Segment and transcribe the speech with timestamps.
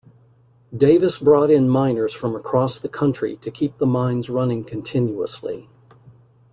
[0.75, 5.69] Davis brought in miners from across the country to keep the mines running continuously.